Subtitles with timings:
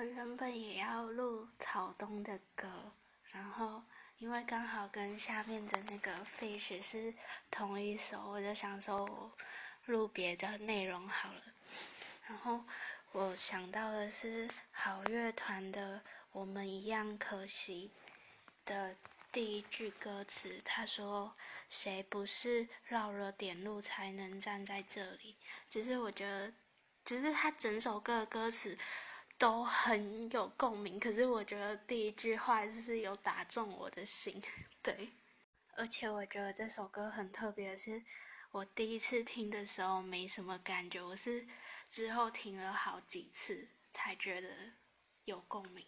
[0.00, 2.66] 我原本也要录草东的歌，
[3.32, 3.82] 然后
[4.16, 7.12] 因为刚好跟下面的那个 Fish 是
[7.50, 9.30] 同一首，我就想说我
[9.84, 11.42] 录别的内容好了。
[12.26, 12.64] 然后
[13.12, 15.98] 我想到的是好乐团的
[16.32, 17.90] 《我们一样可惜》
[18.70, 18.96] 的
[19.30, 21.36] 第一句歌词，他说
[21.68, 25.36] ：“谁不是绕了点路才能站在这里？”
[25.68, 26.54] 其实我觉得，
[27.04, 28.78] 只是他整首歌的歌词
[29.40, 34.42] 都很有共鸣，可是我觉得第一句话就是有打中我的心，
[34.82, 35.08] 对。
[35.76, 38.02] 而且我觉得这首歌很特别，是
[38.50, 41.46] 我第一次听的时候没什么感觉，我是。
[41.88, 44.48] 之后听了好几次，才觉得
[45.24, 45.86] 有共鸣。